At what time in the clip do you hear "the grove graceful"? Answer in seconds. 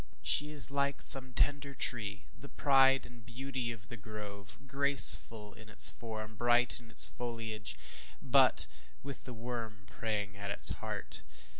3.87-5.53